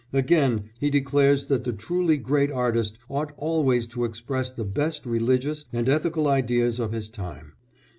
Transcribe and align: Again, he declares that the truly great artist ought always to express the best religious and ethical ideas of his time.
Again, 0.13 0.71
he 0.79 0.89
declares 0.89 1.45
that 1.45 1.63
the 1.63 1.71
truly 1.71 2.17
great 2.17 2.49
artist 2.51 2.97
ought 3.07 3.33
always 3.37 3.85
to 3.85 4.03
express 4.03 4.51
the 4.51 4.65
best 4.65 5.05
religious 5.05 5.65
and 5.71 5.87
ethical 5.87 6.27
ideas 6.27 6.79
of 6.79 6.91
his 6.91 7.07
time. 7.07 7.53